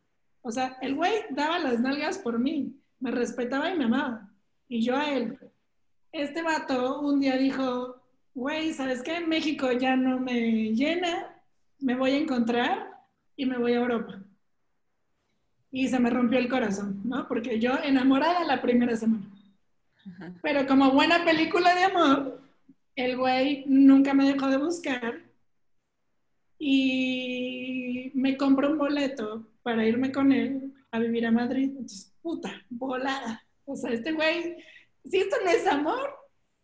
[0.43, 4.29] O sea, el güey daba las nalgas por mí me respetaba y me amaba.
[4.69, 5.39] Y yo a él.
[6.13, 8.03] Este vato un día dijo,
[8.35, 9.21] güey, ¿sabes qué?
[9.21, 11.38] México ya no me llena,
[11.81, 12.91] me voy a encontrar
[13.37, 14.23] y me voy a Europa.
[15.71, 17.29] Y se me rompió el corazón, ¿no?
[17.29, 19.27] Porque yo enamorada la primera semana.
[20.43, 22.41] Pero como buena película de amor,
[22.97, 25.21] el güey nunca me dejó de buscar
[26.59, 31.65] y me compró un boleto para irme con él a vivir a Madrid.
[31.65, 33.45] Entonces, puta, volada.
[33.65, 34.57] O sea, este güey,
[35.05, 36.11] si esto no es amor,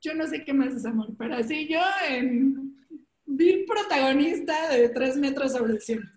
[0.00, 2.73] yo no sé qué más es amor, pero así yo en
[3.26, 6.08] vi protagonista de tres metros sobre el cielo.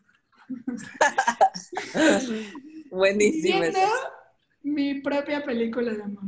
[2.92, 3.60] Buenísimo.
[3.60, 3.80] Viendo
[4.64, 6.24] mi propia película de amor.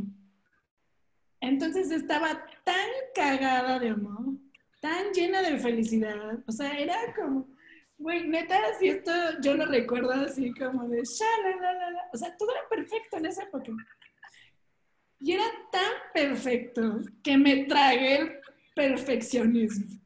[1.42, 4.36] Entonces estaba tan cagada de amor,
[4.82, 6.40] tan llena de felicidad.
[6.46, 7.48] O sea, era como,
[8.00, 9.12] Güey, neta, si esto
[9.42, 13.74] yo lo recuerdo así como de la O sea, todo era perfecto en esa época.
[15.20, 18.40] Y era tan perfecto que me tragué el
[18.74, 19.99] perfeccionismo.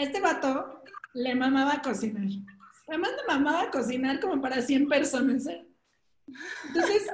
[0.00, 0.82] Este vato
[1.12, 2.26] le mamaba cocinar.
[2.88, 5.46] Además le mamaba cocinar como para 100 personas.
[5.46, 5.66] ¿eh?
[6.68, 7.06] Entonces,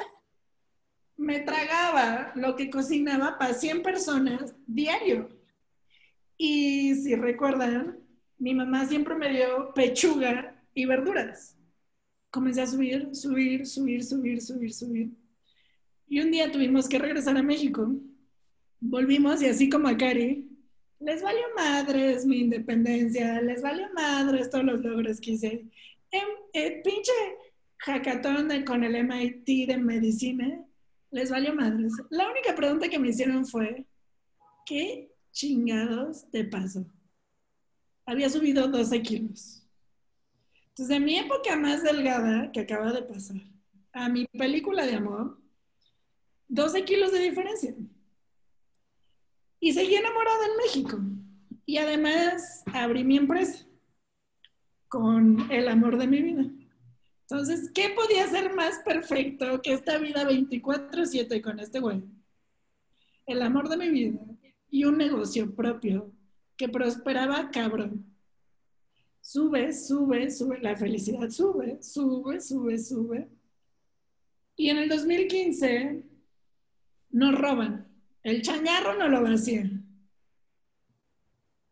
[1.16, 5.29] me tragaba lo que cocinaba para 100 personas diario.
[6.38, 7.99] Y si recuerdan,
[8.38, 11.59] mi mamá siempre me dio pechuga y verduras.
[12.31, 15.11] Comencé a subir, subir, subir, subir, subir, subir.
[16.07, 17.92] Y un día tuvimos que regresar a México.
[18.79, 20.56] Volvimos y así como a Cari,
[21.00, 25.64] les valió madres mi independencia, les valió madres todos los logros que hice.
[26.11, 27.12] En, em, eh, pinche
[27.78, 30.64] hackathon con el MIT de medicina,
[31.11, 31.92] les valió madres.
[32.11, 33.87] La única pregunta que me hicieron fue,
[34.64, 36.87] ¿qué chingados te pasó?
[38.06, 39.62] había subido 12 kilos.
[40.68, 43.37] Entonces, de mi época más delgada que acaba de pasar
[43.92, 45.38] a mi película de amor,
[46.48, 47.74] 12 kilos de diferencia.
[49.66, 51.00] Y seguí enamorada en México.
[51.64, 53.66] Y además abrí mi empresa
[54.87, 56.48] con el amor de mi vida.
[57.22, 62.05] Entonces, ¿qué podía ser más perfecto que esta vida 24/7 con este güey?
[63.26, 64.20] El amor de mi vida
[64.70, 66.12] y un negocio propio
[66.57, 68.07] que prosperaba cabrón.
[69.20, 73.29] Sube, sube, sube, la felicidad sube, sube, sube, sube.
[74.55, 76.05] Y en el 2015
[77.11, 77.86] nos roban
[78.26, 79.70] El chañarro no lo vacía.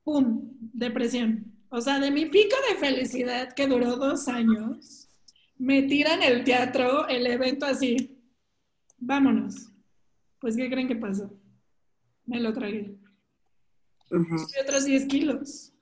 [0.05, 0.53] ¡Pum!
[0.73, 1.53] Depresión.
[1.69, 5.11] O sea, de mi pico de felicidad que duró dos años,
[5.59, 8.25] me tiran el teatro, el evento así.
[8.99, 9.69] Vámonos.
[10.39, 11.29] Pues, ¿qué creen que pasó?
[12.25, 13.01] Me lo tragué.
[14.09, 15.73] Subí otros 10 kilos.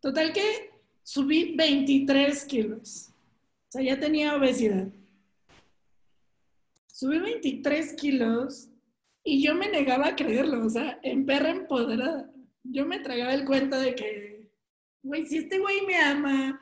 [0.00, 0.72] Total que
[1.04, 3.10] subí 23 kilos.
[3.68, 4.88] O sea, ya tenía obesidad.
[6.88, 8.72] Subí 23 kilos
[9.30, 12.32] y yo me negaba a creerlo, o sea, en perra empoderada.
[12.62, 14.50] Yo me tragaba el cuento de que,
[15.02, 16.58] güey, si este güey me ama,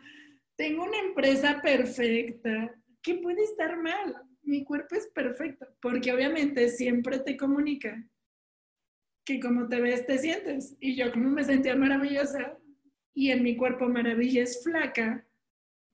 [0.57, 4.17] tengo una empresa perfecta, ¿qué puede estar mal?
[4.43, 8.05] Mi cuerpo es perfecto, porque obviamente siempre te comunica
[9.25, 10.77] que como te ves, te sientes.
[10.81, 12.59] Y yo como me sentía maravillosa
[13.15, 15.25] y en mi cuerpo maravilla es flaca,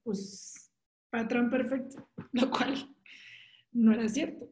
[0.05, 0.73] pues
[1.11, 2.97] patrón perfecto, lo cual
[3.73, 4.51] no era cierto.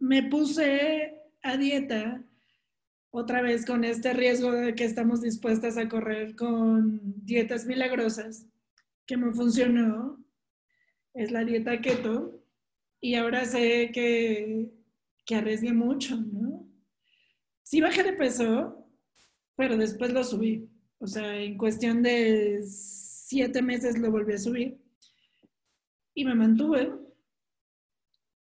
[0.00, 2.24] Me puse a dieta
[3.10, 8.46] otra vez con este riesgo de que estamos dispuestas a correr con dietas milagrosas,
[9.06, 10.22] que me funcionó,
[11.14, 12.42] es la dieta keto,
[13.00, 14.70] y ahora sé que,
[15.24, 16.68] que arriesgué mucho, ¿no?
[17.62, 18.86] Sí bajé de peso,
[19.56, 20.68] pero después lo subí.
[20.98, 24.78] O sea, en cuestión de siete meses lo volví a subir
[26.14, 26.92] y me mantuve.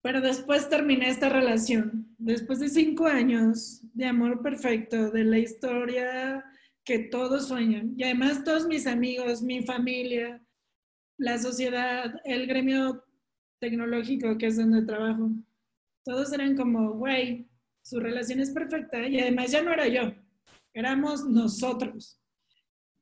[0.06, 6.46] Pero después terminé esta relación, después de cinco años de amor perfecto, de la historia
[6.84, 7.96] que todos sueñan.
[7.98, 10.46] Y además todos mis amigos, mi familia,
[11.18, 13.04] la sociedad, el gremio
[13.60, 15.32] tecnológico que es donde trabajo,
[16.04, 17.50] todos eran como, güey,
[17.82, 20.14] su relación es perfecta y además ya no era yo,
[20.76, 22.22] éramos nosotros.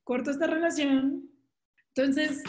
[0.06, 1.30] Corto esta relación,
[1.94, 2.42] entonces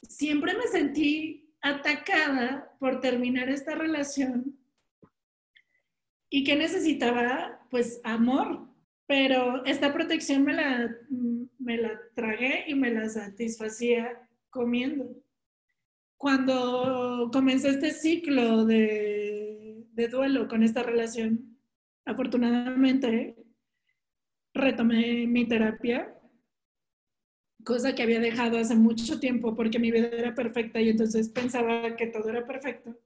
[0.00, 4.58] siempre me sentí atacada por terminar esta relación
[6.28, 8.68] y que necesitaba, pues, amor.
[9.06, 10.96] Pero esta protección me la,
[11.58, 15.16] me la tragué y me la satisfacía comiendo.
[16.16, 21.58] Cuando comencé este ciclo de, de duelo con esta relación,
[22.04, 23.36] afortunadamente
[24.54, 26.19] retomé mi terapia
[27.64, 31.96] cosa que había dejado hace mucho tiempo porque mi vida era perfecta y entonces pensaba
[31.96, 32.96] que todo era perfecto.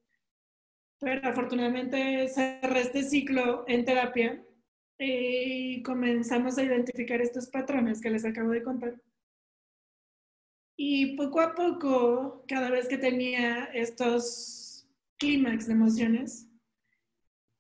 [1.01, 4.45] Pero afortunadamente cerré este ciclo en terapia
[4.99, 9.01] y comenzamos a identificar estos patrones que les acabo de contar.
[10.77, 14.89] Y poco a poco, cada vez que tenía estos
[15.19, 16.49] clímax de emociones,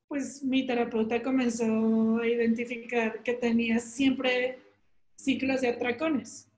[0.08, 4.58] pues mi terapeuta comenzó a identificar que tenía siempre
[5.16, 6.48] ciclos de atracones.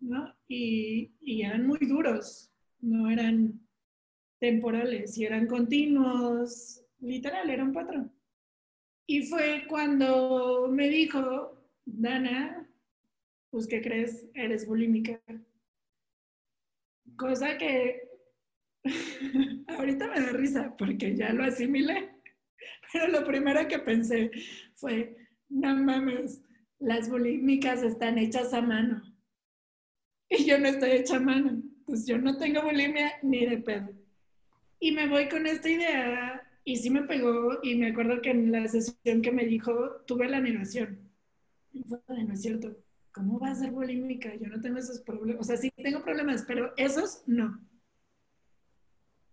[0.00, 0.34] ¿No?
[0.48, 3.60] Y, eran muy duros, no eran
[4.38, 8.12] temporales, y eran continuos, literal, era un patrón.
[9.06, 12.68] Y fue cuando me dijo, Dana,
[13.50, 14.28] pues ¿qué crees?
[14.34, 15.20] Eres bulímica.
[17.16, 18.08] Cosa que
[19.68, 22.10] ahorita me da risa porque ya lo asimilé.
[22.92, 24.30] Pero lo primero que pensé
[24.74, 25.16] fue,
[25.48, 26.42] no mames,
[26.78, 29.09] las bulímicas están hechas a mano
[30.38, 31.62] y yo no estoy hecha mano.
[31.84, 33.90] Pues yo no tengo bulimia ni de pedo.
[34.78, 38.52] Y me voy con esta idea y sí me pegó y me acuerdo que en
[38.52, 41.10] la sesión que me dijo tuve la negación.
[41.72, 42.76] Y fue, no es cierto,
[43.12, 44.34] ¿cómo va a ser bulímica?
[44.36, 45.42] Yo no tengo esos problemas.
[45.42, 47.60] O sea, sí tengo problemas, pero esos no.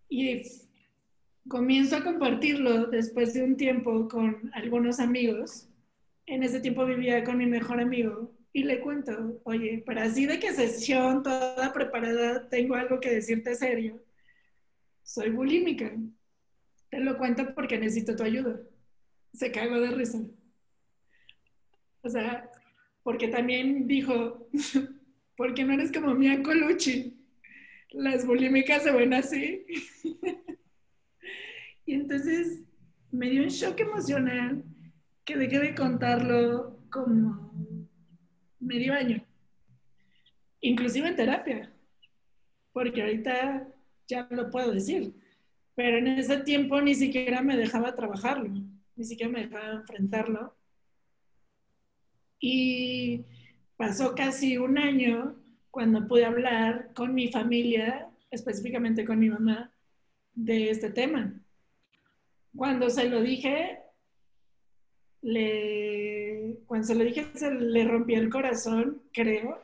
[0.10, 0.42] Y
[1.48, 5.70] comienzo a compartirlo después de un tiempo con algunos amigos.
[6.26, 10.40] En ese tiempo vivía con mi mejor amigo y le cuento, oye, para así de
[10.40, 14.04] que sesión toda preparada, tengo algo que decirte serio.
[15.04, 15.96] Soy bulímica.
[16.90, 18.60] Te lo cuento porque necesito tu ayuda.
[19.32, 20.24] Se cagó de risa.
[22.02, 22.50] O sea,
[23.04, 24.50] porque también dijo,
[25.38, 27.16] porque no eres como Mia Colucci.
[27.92, 29.68] Las bulímicas se ven así.
[31.86, 32.64] y entonces
[33.12, 34.64] me dio un shock emocional
[35.26, 37.48] que dejé de contarlo como
[38.60, 39.24] medio año,
[40.62, 41.72] inclusive en terapia,
[42.74, 43.68] porque ahorita
[44.08, 45.14] ya lo puedo decir,
[45.76, 48.50] pero en ese tiempo ni siquiera me dejaba trabajarlo,
[48.96, 50.56] ni siquiera me dejaba enfrentarlo.
[52.40, 53.26] Y
[53.76, 55.36] pasó casi un año
[55.72, 59.72] cuando pude hablar con mi familia, específicamente con mi mamá,
[60.34, 61.34] de este tema.
[62.56, 63.80] Cuando se lo dije,
[65.28, 69.62] le, cuando se lo dije, se le rompió el corazón, creo,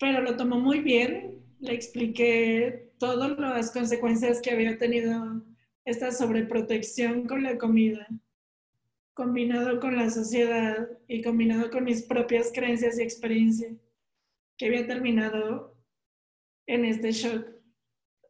[0.00, 5.44] pero lo tomó muy bien, le expliqué todas las consecuencias que había tenido
[5.84, 8.08] esta sobreprotección con la comida,
[9.14, 13.76] combinado con la sociedad y combinado con mis propias creencias y experiencia,
[14.58, 15.76] que había terminado
[16.66, 17.46] en este shock.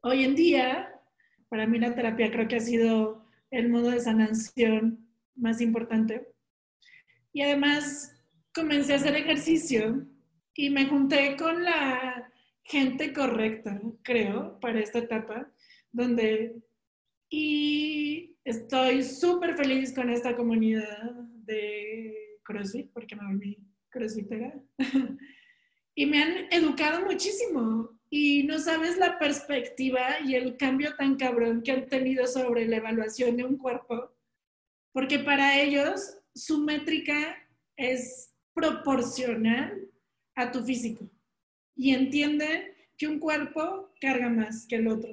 [0.02, 1.00] Hoy en día,
[1.48, 5.03] para mí la terapia creo que ha sido el modo de sanación
[5.36, 6.28] más importante.
[7.32, 8.14] Y además
[8.54, 10.06] comencé a hacer ejercicio
[10.54, 12.30] y me junté con la
[12.62, 15.50] gente correcta, creo, para esta etapa,
[15.92, 16.56] donde...
[17.28, 21.10] Y estoy súper feliz con esta comunidad
[21.44, 23.58] de CrossFit, porque me volví
[23.90, 24.54] CrossFitera.
[25.94, 27.90] y me han educado muchísimo.
[28.08, 32.76] Y no sabes la perspectiva y el cambio tan cabrón que han tenido sobre la
[32.76, 34.13] evaluación de un cuerpo,
[34.94, 37.36] porque para ellos su métrica
[37.76, 39.90] es proporcional
[40.36, 41.10] a tu físico
[41.74, 45.12] y entienden que un cuerpo carga más que el otro.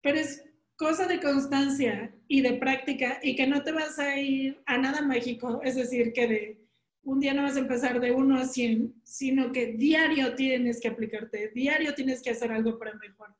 [0.00, 0.42] Pero es
[0.76, 5.02] cosa de constancia y de práctica y que no te vas a ir a nada
[5.02, 6.60] mágico, es decir, que de
[7.02, 10.88] un día no vas a empezar de 1 a 100, sino que diario tienes que
[10.88, 13.36] aplicarte, diario tienes que hacer algo para mejorar.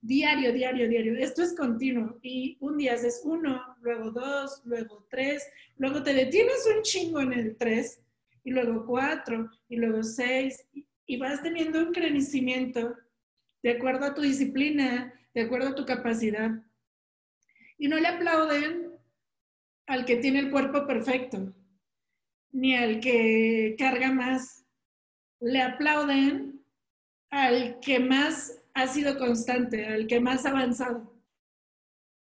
[0.00, 1.16] Diario, diario, diario.
[1.16, 5.44] Esto es continuo y un día haces uno, luego dos, luego tres,
[5.76, 8.00] luego te detienes un chingo en el tres
[8.44, 10.64] y luego cuatro y luego seis
[11.06, 12.94] y vas teniendo un crecimiento
[13.62, 16.50] de acuerdo a tu disciplina, de acuerdo a tu capacidad.
[17.78, 18.92] Y no le aplauden
[19.86, 21.54] al que tiene el cuerpo perfecto,
[22.52, 24.64] ni al que carga más.
[25.40, 26.62] Le aplauden
[27.30, 31.12] al que más ha sido constante, al que más ha avanzado.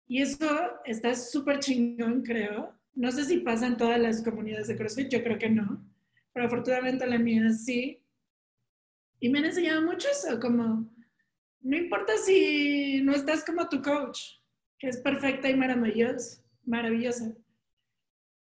[0.07, 0.49] Y eso
[0.85, 2.79] está súper chingón, creo.
[2.95, 5.85] No sé si pasa en todas las comunidades de CrossFit, yo creo que no,
[6.33, 8.01] pero afortunadamente la mía sí.
[9.19, 10.89] Y me han enseñado mucho eso, como,
[11.61, 14.21] no importa si no estás como tu coach,
[14.79, 17.35] que es perfecta y maravillosa, maravillosa.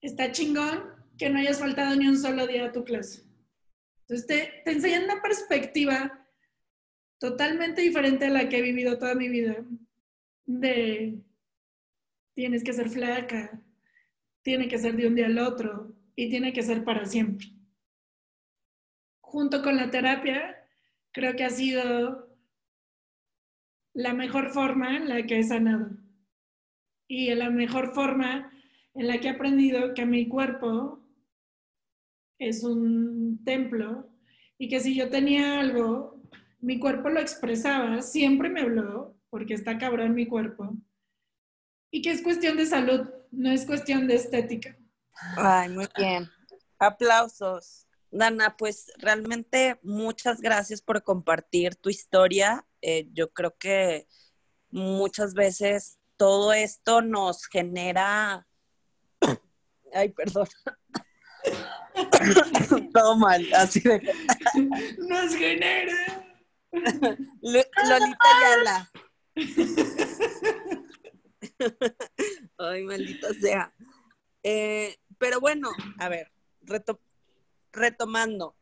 [0.02, 3.24] Está chingón que no hayas faltado ni un solo día a tu clase.
[4.08, 6.19] Entonces te, te enseñan una perspectiva
[7.20, 9.64] totalmente diferente a la que he vivido toda mi vida.
[10.46, 11.22] De
[12.34, 13.62] tienes que ser flaca,
[14.42, 17.48] tiene que ser de un día al otro y tiene que ser para siempre.
[19.20, 20.56] Junto con la terapia,
[21.12, 22.30] creo que ha sido
[23.94, 25.90] la mejor forma en la que he sanado
[27.08, 28.52] y la mejor forma
[28.94, 31.00] en la que he aprendido que mi cuerpo
[32.38, 34.10] es un templo
[34.58, 36.19] y que si yo tenía algo,
[36.60, 40.76] mi cuerpo lo expresaba, siempre me habló, porque está cabrón mi cuerpo,
[41.92, 44.78] y que es cuestión de salud, no es cuestión de estética.
[45.38, 46.30] Ay, muy bien.
[46.78, 47.88] Aplausos.
[48.12, 52.66] Dana, pues realmente muchas gracias por compartir tu historia.
[52.82, 54.08] Eh, yo creo que
[54.70, 58.48] muchas veces todo esto nos genera...
[59.94, 60.48] Ay, perdón.
[62.94, 64.02] todo mal, así de...
[64.98, 66.19] Nos genera.
[67.42, 68.92] Lolita Yala.
[72.58, 73.74] Ay, maldita sea.
[74.44, 77.00] Eh, pero bueno, a ver, reto
[77.72, 78.56] retomando,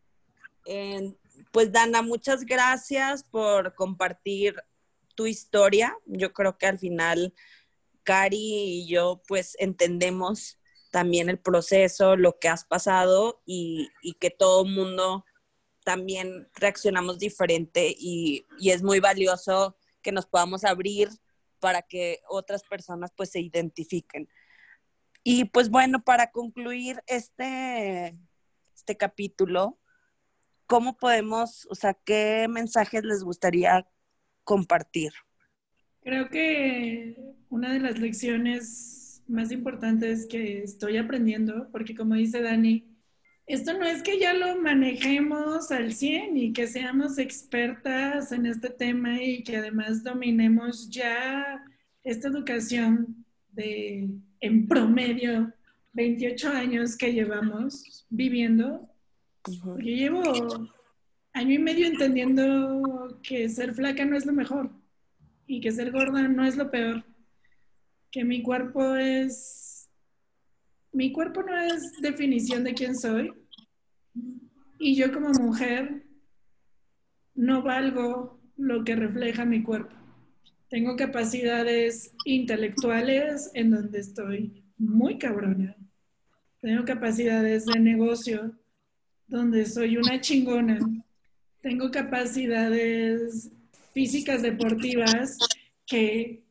[1.51, 4.55] pues Dana, muchas gracias por compartir
[5.15, 5.97] tu historia.
[6.05, 7.33] Yo creo que al final
[8.03, 10.59] Cari y yo pues entendemos
[10.91, 13.89] también el proceso, lo que has pasado y,
[14.19, 15.25] que todo el mundo
[15.87, 21.07] también reaccionamos diferente y, y, es muy valioso que nos podamos abrir
[21.61, 24.27] para que otras personas pues se identifiquen.
[25.23, 28.19] Y pues bueno, para concluir este,
[28.75, 29.79] este capítulo,
[30.65, 33.87] ¿cómo podemos, o sea, qué mensajes les gustaría
[34.43, 35.13] compartir?
[36.01, 37.15] Creo que
[37.47, 42.96] una de las lecciones más importantes que estoy aprendiendo, porque como dice Dani,
[43.47, 48.69] esto no es que ya lo manejemos al 100 y que seamos expertas en este
[48.69, 51.63] tema y que además dominemos ya
[52.03, 54.09] esta educación de
[54.41, 55.53] en promedio
[55.93, 58.87] 28 años que llevamos viviendo,
[59.47, 60.69] yo llevo
[61.33, 64.69] año y medio entendiendo que ser flaca no es lo mejor
[65.47, 67.03] y que ser gorda no es lo peor,
[68.11, 69.66] que mi cuerpo es,
[70.97, 73.31] mi cuerpo no es definición de quién soy
[74.79, 76.03] y yo como mujer
[77.35, 79.95] no valgo lo que refleja mi cuerpo.
[80.69, 85.77] Tengo capacidades intelectuales en donde estoy muy cabrona
[86.61, 88.51] tengo capacidades de negocio
[89.27, 90.79] donde soy una chingona.
[91.61, 93.51] Tengo capacidades
[93.93, 95.37] físicas deportivas
[95.85, 96.43] que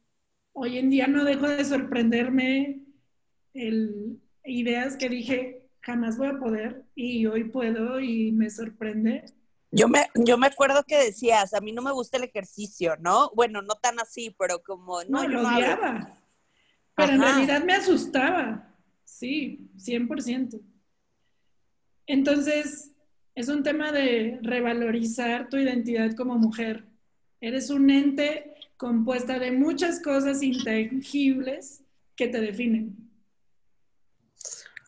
[0.53, 2.81] hoy en día no dejo de sorprenderme
[3.53, 9.25] el, ideas que dije jamás voy a poder y hoy puedo y me sorprende.
[9.71, 13.31] Yo me, yo me acuerdo que decías, a mí no me gusta el ejercicio, ¿no?
[13.37, 15.05] Bueno, no tan así, pero como...
[15.05, 16.19] No, no lo odiaba.
[16.97, 18.75] Pero en realidad me asustaba.
[19.05, 20.61] Sí, 100%.
[22.07, 22.91] Entonces,
[23.37, 26.85] es un tema de revalorizar tu identidad como mujer.
[27.41, 31.85] Eres un ente compuesta de muchas cosas intangibles
[32.17, 33.06] que te definen.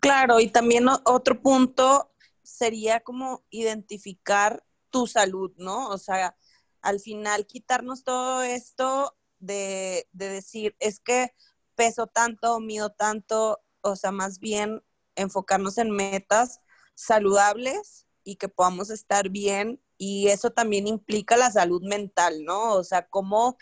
[0.00, 5.88] Claro, y también otro punto sería como identificar tu salud, ¿no?
[5.88, 6.36] O sea,
[6.80, 11.34] al final quitarnos todo esto de, de decir, es que
[11.74, 14.82] peso tanto, mido tanto, o sea, más bien
[15.14, 16.60] enfocarnos en metas
[16.94, 22.74] saludables y que podamos estar bien y eso también implica la salud mental, ¿no?
[22.74, 23.56] O sea, cómo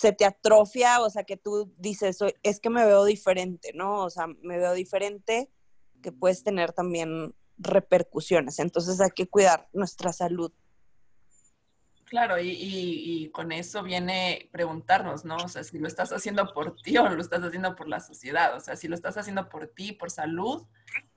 [0.00, 4.02] se te atrofia, o sea, que tú dices, es que me veo diferente, ¿no?
[4.04, 5.50] O sea, me veo diferente,
[6.02, 8.60] que puedes tener también repercusiones.
[8.60, 10.54] Entonces hay que cuidar nuestra salud.
[12.06, 15.36] Claro, y, con eso viene preguntarnos, ¿no?
[15.36, 18.56] O sea, si lo estás haciendo por ti o lo estás haciendo por la sociedad.
[18.56, 20.64] O sea, si lo estás haciendo por ti, por salud,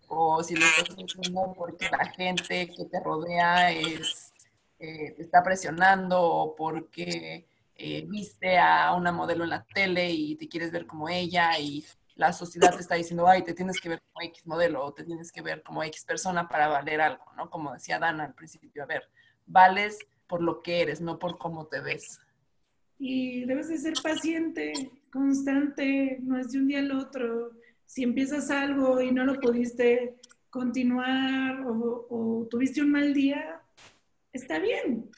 [0.10, 4.34] o si lo estás haciendo porque la gente que te rodea es,
[4.78, 7.48] eh, te está presionando o porque
[7.86, 11.84] eh, viste a una modelo en la tele y te quieres ver como ella y
[12.16, 15.04] la sociedad te está diciendo, ay, te tienes que ver como X modelo o te
[15.04, 17.50] tienes que ver como X persona para valer algo, ¿no?
[17.50, 19.04] Como decía Dana al principio, a ver,
[19.46, 22.22] vales por lo que eres, no por cómo te ves.
[23.00, 24.72] Y debes de ser paciente,
[25.12, 27.52] constante, no es de un día al otro.
[27.86, 30.16] Si empiezas algo y no lo pudiste
[30.50, 33.62] continuar o, o tuviste un mal día,
[34.32, 35.12] está bien.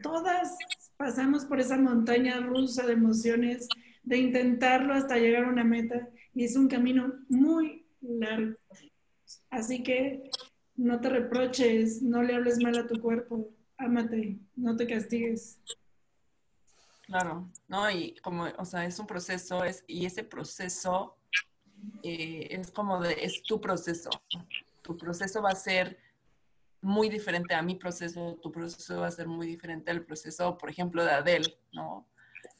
[0.00, 0.56] Todas
[0.96, 3.68] pasamos por esa montaña rusa de emociones,
[4.02, 8.56] de intentarlo hasta llegar a una meta y es un camino muy largo.
[9.50, 10.30] Así que
[10.76, 15.58] no te reproches, no le hables mal a tu cuerpo, ámate, no te castigues.
[17.06, 21.16] Claro, no, y como, o sea, es un proceso, es, y ese proceso
[22.02, 24.10] eh, es como de, es tu proceso.
[24.82, 25.98] Tu proceso va a ser
[26.86, 30.70] muy diferente a mi proceso, tu proceso va a ser muy diferente al proceso, por
[30.70, 32.06] ejemplo, de Adele, ¿no?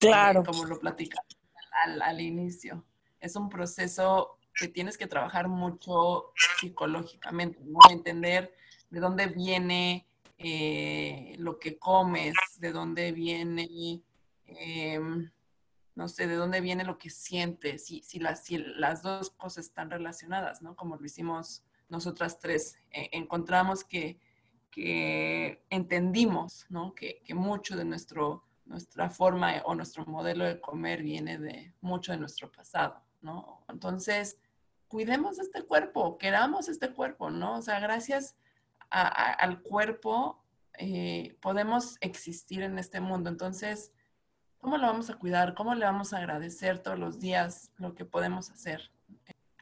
[0.00, 0.42] Claro.
[0.42, 1.38] como lo platicamos
[1.84, 2.84] al, al, inicio.
[3.20, 7.78] Es un proceso que tienes que trabajar mucho psicológicamente, ¿no?
[7.88, 8.52] Entender
[8.90, 10.08] de dónde viene
[10.38, 14.02] eh, lo que comes, de dónde viene,
[14.46, 15.00] eh,
[15.94, 19.66] no sé, de dónde viene lo que sientes, si, si, las, si las dos cosas
[19.66, 20.74] están relacionadas, ¿no?
[20.74, 24.18] Como lo hicimos nosotras tres eh, encontramos que,
[25.70, 32.12] entendimos que, mucho de nuestro, nuestra forma o nuestro modelo de comer viene de mucho
[32.12, 33.02] de nuestro pasado.
[33.22, 33.64] ¿no?
[33.68, 34.38] Entonces,
[34.88, 37.56] cuidemos este cuerpo, queramos este cuerpo, ¿no?
[37.58, 38.36] O sea, gracias
[38.90, 40.44] al cuerpo
[40.78, 43.30] eh, podemos existir en este mundo.
[43.30, 43.92] Entonces,
[44.58, 45.54] ¿cómo lo vamos a cuidar?
[45.54, 48.90] ¿Cómo le vamos a agradecer todos los días lo que podemos hacer?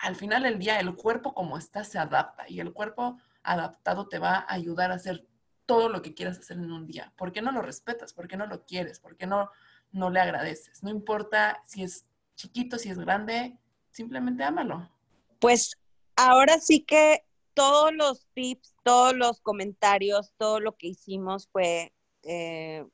[0.05, 4.19] Al final del día el cuerpo como está se adapta y el cuerpo adaptado te
[4.19, 5.27] va a ayudar a hacer
[5.65, 7.15] todo lo que quieras hacer en un día.
[7.17, 8.13] ¿Por qué no lo respetas?
[8.13, 9.01] ¿Por qué no lo quieres?
[9.01, 9.51] ¿Por qué no,
[9.93, 10.83] no le agradeces?
[10.83, 12.05] No importa si es
[12.37, 13.59] chiquito, si es grande,
[13.91, 14.91] simplemente ámalo.
[15.39, 15.73] Pues
[16.17, 17.25] ahora sí que
[17.55, 21.95] todos los tips, todos los comentarios, todo lo que hicimos fue
[22.25, 22.85] eh,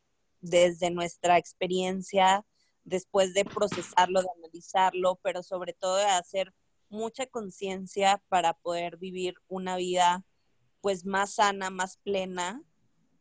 [0.41, 2.47] desde nuestra experiencia,
[2.85, 6.55] después de procesarlo, de analizarlo, pero sobre todo de hacer
[6.91, 10.25] mucha conciencia para poder vivir una vida
[10.81, 12.63] pues más sana, más plena.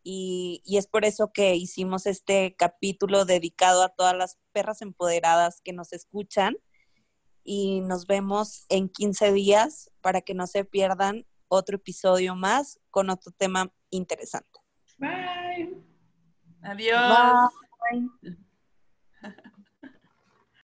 [0.04, 5.62] Y, y, es por eso que hicimos este capítulo dedicado a todas las perras empoderadas
[5.62, 6.58] que nos escuchan.
[7.44, 13.10] Y nos vemos en 15 días para que no se pierdan otro episodio más con
[13.10, 14.60] otro tema interesante.
[14.98, 15.84] Bye.
[16.62, 17.52] Adiós.
[17.92, 18.49] Bye.